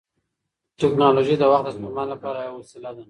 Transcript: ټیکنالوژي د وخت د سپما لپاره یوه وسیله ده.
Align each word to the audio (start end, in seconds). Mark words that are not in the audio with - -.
ټیکنالوژي 0.79 1.35
د 1.39 1.43
وخت 1.51 1.65
د 1.67 1.69
سپما 1.75 2.03
لپاره 2.13 2.39
یوه 2.47 2.57
وسیله 2.61 2.89
ده. 2.95 2.99